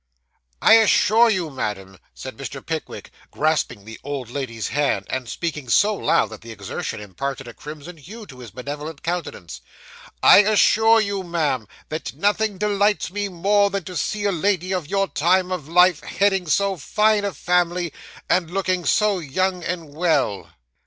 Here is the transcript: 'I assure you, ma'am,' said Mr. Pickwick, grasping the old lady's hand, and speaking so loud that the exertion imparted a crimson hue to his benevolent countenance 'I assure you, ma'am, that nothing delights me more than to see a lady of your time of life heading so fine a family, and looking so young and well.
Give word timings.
'I 0.63 0.73
assure 0.77 1.29
you, 1.29 1.51
ma'am,' 1.51 1.99
said 2.15 2.35
Mr. 2.35 2.65
Pickwick, 2.65 3.11
grasping 3.29 3.85
the 3.85 3.99
old 4.03 4.31
lady's 4.31 4.69
hand, 4.69 5.05
and 5.11 5.29
speaking 5.29 5.69
so 5.69 5.93
loud 5.93 6.31
that 6.31 6.41
the 6.41 6.51
exertion 6.51 6.99
imparted 6.99 7.47
a 7.47 7.53
crimson 7.53 7.97
hue 7.97 8.25
to 8.25 8.39
his 8.39 8.49
benevolent 8.49 9.03
countenance 9.03 9.61
'I 10.23 10.39
assure 10.39 10.99
you, 11.01 11.21
ma'am, 11.21 11.67
that 11.89 12.15
nothing 12.15 12.57
delights 12.57 13.11
me 13.11 13.29
more 13.29 13.69
than 13.69 13.83
to 13.83 13.95
see 13.95 14.23
a 14.25 14.31
lady 14.31 14.71
of 14.73 14.87
your 14.87 15.07
time 15.07 15.51
of 15.51 15.67
life 15.67 15.99
heading 16.01 16.47
so 16.47 16.77
fine 16.77 17.23
a 17.23 17.31
family, 17.31 17.93
and 18.27 18.49
looking 18.49 18.85
so 18.87 19.19
young 19.19 19.63
and 19.63 19.93
well. 19.93 20.49